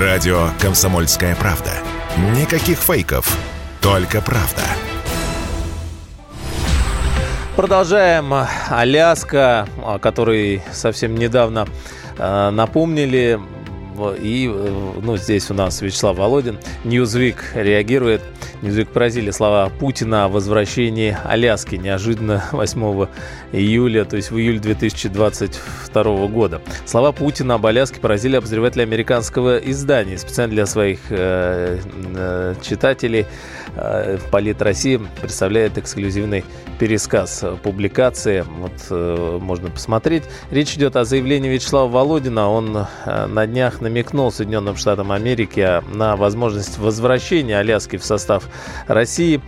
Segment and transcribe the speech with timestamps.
[0.00, 1.70] Радио «Комсомольская правда».
[2.36, 3.38] Никаких фейков,
[3.80, 4.62] только правда.
[7.54, 8.34] Продолжаем.
[8.70, 11.68] Аляска, о которой совсем недавно
[12.18, 13.38] э, напомнили.
[14.20, 14.48] И
[15.02, 16.58] ну, здесь у нас Вячеслав Володин.
[16.84, 18.22] Ньюзвик реагирует.
[18.62, 23.06] Ньюзвик поразили слова Путина о возвращении Аляски неожиданно 8
[23.52, 26.60] июля, то есть в июле 2022 года.
[26.86, 30.18] Слова Путина об Аляске поразили обозревателя американского издания.
[30.18, 31.78] Специально для своих э,
[32.16, 33.26] э, читателей
[33.76, 36.44] э, Полит России представляет эксклюзивный
[36.78, 38.44] пересказ публикации.
[38.58, 40.24] Вот э, можно посмотреть.
[40.50, 42.50] Речь идет о заявлении Вячеслава Володина.
[42.50, 48.48] Он э, на днях намекнул Соединенным Штатам Америки на возможность возвращения Аляски в состав
[48.88, 49.40] России.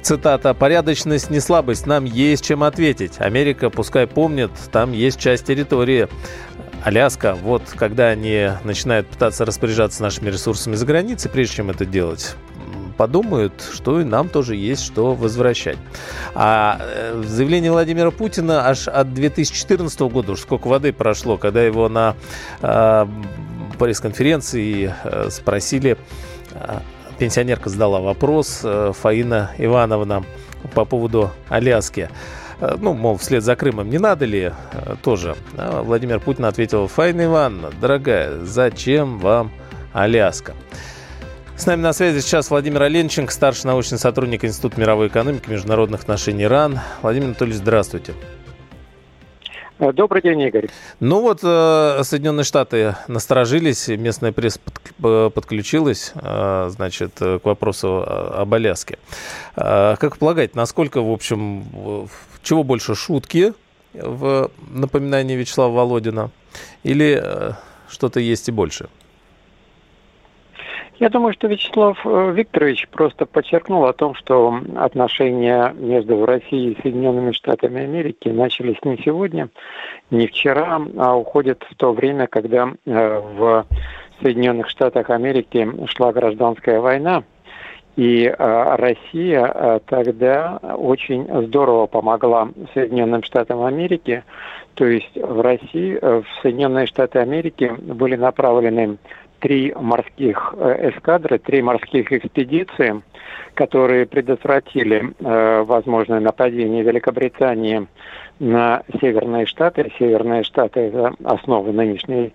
[0.00, 0.54] Цитата.
[0.54, 1.86] «Порядочность не слабость.
[1.86, 3.14] Нам есть чем ответить.
[3.18, 6.08] Америка, пускай помнит, там есть часть территории.
[6.82, 12.36] Аляска, вот когда они начинают пытаться распоряжаться нашими ресурсами за границей, прежде чем это делать,
[13.00, 15.78] подумают, что и нам тоже есть что возвращать.
[16.34, 21.88] А э, заявление Владимира Путина аж от 2014 года, уж сколько воды прошло, когда его
[21.88, 22.14] на
[22.60, 23.06] э,
[23.80, 25.96] пресс-конференции э, спросили,
[26.52, 26.78] э,
[27.18, 30.22] пенсионерка задала вопрос, э, Фаина Ивановна,
[30.74, 32.10] по поводу Аляски.
[32.60, 34.52] Ну, мол, вслед за Крымом не надо ли
[35.02, 35.34] тоже?
[35.56, 39.50] А Владимир Путин ответил, Фаина Ивановна, дорогая, зачем вам
[39.94, 40.52] Аляска?
[41.56, 46.02] С нами на связи сейчас Владимир Оленченко, старший научный сотрудник Института мировой экономики и международных
[46.02, 46.80] отношений РАН.
[47.00, 48.12] Владимир Анатольевич, здравствуйте.
[49.80, 50.68] Э, добрый день, Игорь.
[51.00, 54.60] Ну вот э, Соединенные Штаты насторожились, местная пресса
[55.00, 58.98] подключилась, э, значит, к вопросу об Аляске.
[59.54, 62.08] Как полагаете, насколько, в общем,
[62.42, 63.54] чего больше шутки
[63.94, 66.30] в напоминании Вячеслава Володина
[66.82, 67.54] или
[67.88, 68.88] что-то есть и больше?
[71.00, 76.82] Я думаю, что Вячеслав э, Викторович просто подчеркнул о том, что отношения между Россией и
[76.82, 79.48] Соединенными Штатами Америки начались не сегодня,
[80.10, 83.66] не вчера, а уходят в то время, когда э, в
[84.20, 87.24] Соединенных Штатах Америки шла гражданская война,
[87.96, 88.34] и э,
[88.76, 94.22] Россия тогда очень здорово помогла Соединенным Штатам Америки.
[94.74, 98.98] То есть в России, в Соединенные Штаты Америки были направлены
[99.40, 103.02] три морских э, эскадры, три морских экспедиции,
[103.54, 107.86] которые предотвратили э, возможное нападение Великобритании
[108.38, 109.92] на Северные Штаты.
[109.98, 112.32] Северные Штаты– это основа нынешней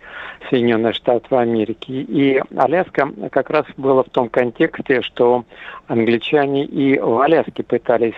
[0.50, 1.92] Соединенных Штатов Америки.
[1.92, 5.46] И Аляска как раз была в том контексте, что
[5.88, 8.16] англичане и в Аляске пытались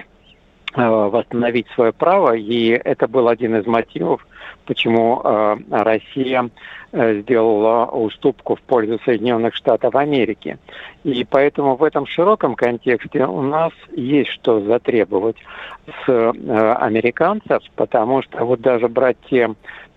[0.75, 4.25] э, восстановить свое право, и это был один из мотивов,
[4.65, 6.49] почему э, Россия
[6.91, 10.57] сделала уступку в пользу Соединенных Штатов Америки.
[11.03, 15.37] И поэтому в этом широком контексте у нас есть что затребовать
[15.85, 19.49] с э, американцев, потому что вот даже брать те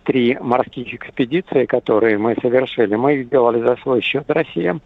[0.04, 4.78] три морских экспедиции, которые мы совершили, мы их сделали за свой счет Россия.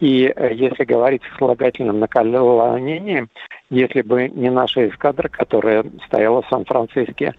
[0.00, 3.26] И если говорить в слагательном наклонении,
[3.68, 7.34] если бы не наша эскадра, которая стояла в Сан-Франциске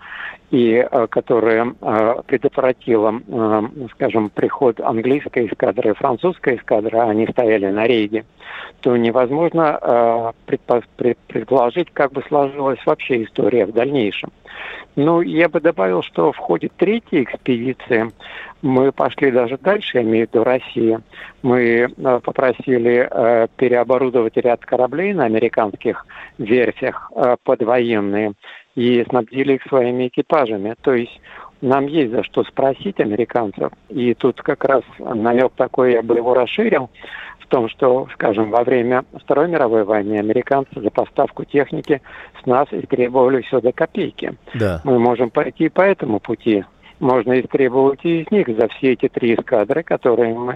[0.51, 3.62] и э, которая э, предотвратила, э,
[3.94, 8.25] скажем, приход английской эскадры и французской эскадры, а они стояли на рейде,
[8.81, 14.31] то невозможно предположить, как бы сложилась вообще история в дальнейшем.
[14.95, 18.11] Ну, я бы добавил, что в ходе третьей экспедиции
[18.61, 21.01] мы пошли даже дальше, я имею в виду Россия.
[21.44, 21.88] Мы
[22.23, 23.09] попросили
[23.56, 26.06] переоборудовать ряд кораблей на американских
[26.38, 27.11] верфях
[27.44, 28.34] под военные
[28.76, 30.76] и снабдили их своими экипажами.
[30.82, 31.20] То есть
[31.62, 33.72] нам есть за что спросить американцев.
[33.90, 36.90] И тут как раз намек такой, я бы его расширил,
[37.40, 42.02] в том, что, скажем, во время Второй мировой войны американцы за поставку техники
[42.42, 44.36] с нас истребовали все до копейки.
[44.54, 44.82] Да.
[44.84, 46.64] Мы можем пойти по этому пути.
[47.00, 50.53] Можно истребовать и из них за все эти три эскадры, которые мы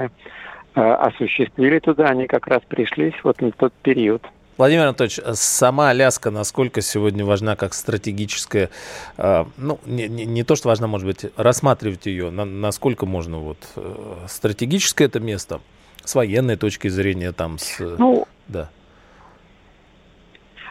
[0.76, 4.23] э, осуществили туда, они как раз пришлись вот на тот период.
[4.57, 8.69] Владимир Анатольевич, сама Аляска насколько сегодня важна как стратегическая,
[9.17, 13.37] э, ну, не, не, не то, что важна, может быть, рассматривать ее, на, насколько можно
[13.40, 13.96] вот э,
[14.29, 15.59] стратегическое это место
[16.05, 17.79] с военной точки зрения там, с...
[17.79, 18.69] Ну, да.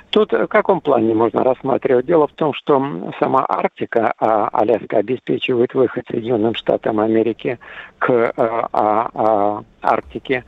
[0.09, 2.07] Тут в каком плане можно рассматривать?
[2.07, 7.59] Дело в том, что сама Арктика, а Аляска обеспечивает выход Соединенным Штатам Америки
[7.99, 10.45] к а, а, Арктике,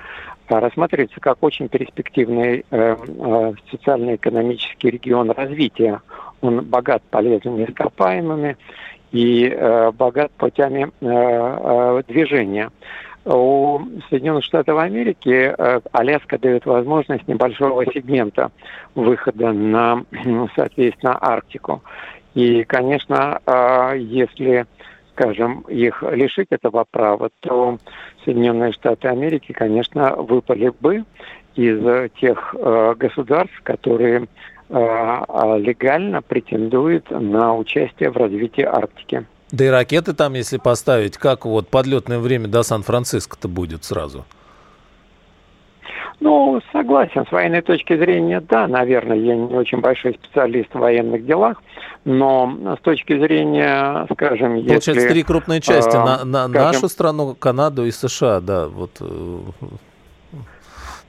[0.48, 6.00] рассматривается как очень перспективный э, э, социально-экономический регион развития.
[6.40, 8.56] Он богат полезными ископаемыми
[9.12, 12.70] и э, богат путями э, э, движения.
[13.25, 18.50] у Соединенных Штатов Америки э, Аляска дает возможность небольшого сегмента
[18.94, 20.04] выхода на,
[20.56, 21.82] соответственно, Арктику.
[22.34, 23.40] И, конечно,
[23.96, 24.66] если
[25.16, 27.78] скажем, их лишить этого права, то
[28.24, 31.04] Соединенные Штаты Америки, конечно, выпали бы
[31.54, 34.26] из тех э, государств, которые
[34.68, 39.24] легально претендуют на участие в развитии Арктики.
[39.52, 44.24] Да и ракеты там, если поставить, как вот подлетное время до Сан-Франциско-то будет сразу?
[46.26, 51.25] Ну, согласен, с военной точки зрения, да, наверное, я не очень большой специалист в военных
[51.25, 51.62] делах,
[52.05, 54.70] но с точки зрения, скажем, если...
[54.70, 58.90] Получается, три крупные части, э, на, на скажем, нашу страну, Канаду и США, да, вот
[59.00, 59.38] э,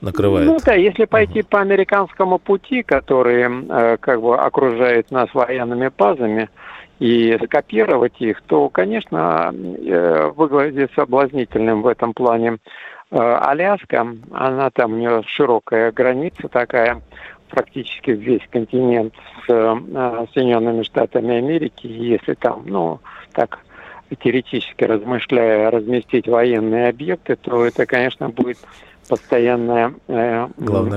[0.02, 0.46] накрывает.
[0.46, 6.48] Ну да, если пойти по американскому пути, который э, как бы окружает нас военными базами,
[7.00, 12.58] и скопировать их, то, конечно, э, выглядит соблазнительным в этом плане
[13.10, 14.06] Аляска.
[14.32, 17.00] Она там, у нее широкая граница такая,
[17.48, 19.14] практически весь континент
[19.46, 21.86] с э, Соединенными Штатами Америки.
[21.86, 23.00] Если там, ну,
[23.32, 23.60] так
[24.16, 28.58] теоретически размышляя, разместить военные объекты, то это, конечно, будет
[29.08, 30.48] постоянный э,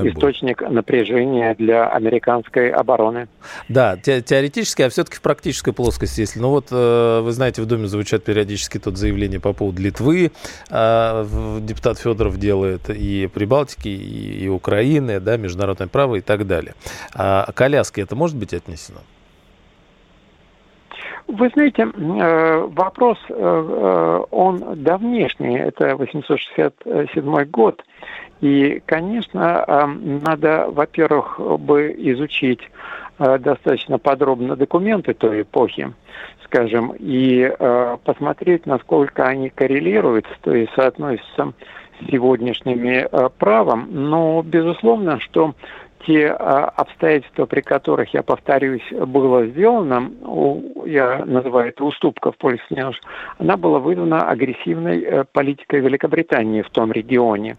[0.09, 0.71] источник боль.
[0.73, 3.27] напряжения для американской обороны.
[3.69, 7.65] Да, те, теоретически, а все-таки в практической плоскости, если, ну вот, э, вы знаете, в
[7.65, 10.31] Думе звучат периодически тут заявления по поводу Литвы,
[10.69, 16.75] э, депутат Федоров делает и Прибалтики, и, и Украины, да, международное право и так далее.
[17.13, 18.99] А коляски это может быть отнесено?
[21.31, 27.81] Вы знаете, э, вопрос, э, э, он давнешний, это 867 год.
[28.41, 29.87] И, конечно,
[30.25, 32.59] надо, во-первых, бы изучить
[33.19, 35.93] достаточно подробно документы той эпохи,
[36.45, 37.55] скажем, и
[38.03, 41.53] посмотреть, насколько они коррелируют, то есть соотносятся
[41.99, 43.07] с сегодняшними
[43.37, 43.89] правом.
[43.91, 45.53] Но, безусловно, что
[46.05, 50.11] те а, обстоятельства, при которых, я повторюсь, было сделано,
[50.85, 52.99] я называю это уступка в пользу Соединенных
[53.37, 57.57] она была вызвана агрессивной э, политикой Великобритании в том регионе.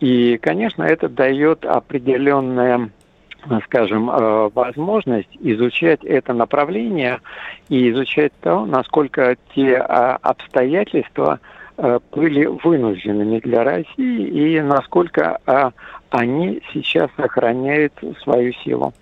[0.00, 2.90] И, конечно, это дает определенное
[3.66, 7.20] скажем, э, возможность изучать это направление
[7.68, 11.40] и изучать то, насколько те а, обстоятельства
[11.76, 15.72] э, были вынужденными для России и насколько а,
[16.14, 18.94] они сейчас сохраняют свою силу.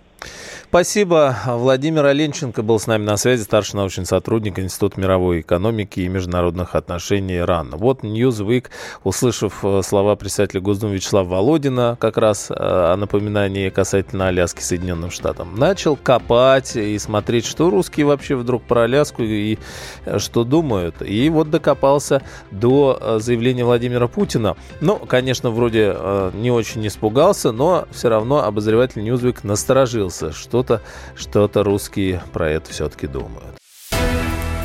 [0.73, 1.37] Спасибо.
[1.45, 6.75] Владимир Оленченко был с нами на связи, старший научный сотрудник Института мировой экономики и международных
[6.75, 7.73] отношений РАН.
[7.77, 8.69] Вот Newsweek,
[9.05, 15.11] услышав э, слова председателя Госдумы Вячеслава Володина, как раз э, о напоминании касательно Аляски Соединенным
[15.11, 19.59] Штатам, начал копать и смотреть, что русские вообще вдруг про Аляску и
[20.07, 21.03] э, что думают.
[21.03, 24.57] И вот докопался до заявления Владимира Путина.
[24.81, 25.95] Ну, конечно, вроде
[26.33, 30.83] не очень испугался, но все равно обозреватель Newsweek насторожился, что что-то,
[31.17, 33.59] что-то русские про это все-таки думают.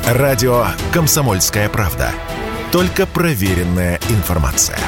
[0.06, 2.10] Радио «Комсомольская правда».
[2.72, 4.78] Только проверенная информация.